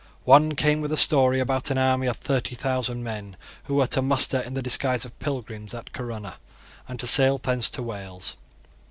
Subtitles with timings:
[0.23, 4.01] One came with a story about an army of thirty thousand men who were to
[4.01, 6.37] muster in the disguise of pilgrims at Corunna,
[6.87, 8.35] and to sail thence to Wales.